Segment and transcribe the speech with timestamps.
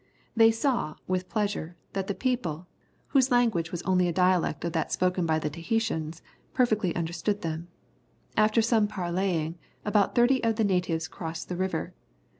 [0.35, 2.65] They saw, with pleasure, that the people,
[3.09, 6.23] whose language was only a dialect of that spoken by the Tahitans,
[6.55, 7.67] perfectly understood them.
[8.35, 11.93] After some parleying, about thirty of the natives crossed the river.